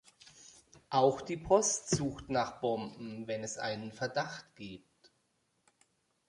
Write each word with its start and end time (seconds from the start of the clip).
Auch 0.89 1.21
die 1.21 1.37
Post 1.37 1.91
sucht 1.91 2.27
nach 2.31 2.59
Bomben, 2.59 3.27
wenn 3.27 3.43
es 3.43 3.59
einen 3.59 3.91
Verdacht 3.91 4.55
gibt. 4.55 5.11